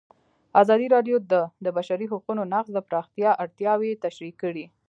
ازادي 0.61 0.87
راډیو 0.95 1.15
د 1.31 1.33
د 1.65 1.67
بشري 1.77 2.05
حقونو 2.13 2.41
نقض 2.53 2.71
د 2.73 2.79
پراختیا 2.89 3.31
اړتیاوې 3.43 3.91
تشریح 4.03 4.33
کړي. 4.41 4.65